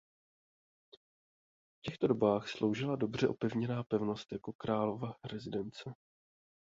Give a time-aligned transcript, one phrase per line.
[1.77, 5.93] V těchto dobách sloužila dobře opevněná pevnost jako králova rezidence.